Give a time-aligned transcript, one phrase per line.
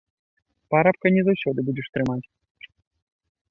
[0.75, 2.25] Парабка не заўсёды будзеш трымаць.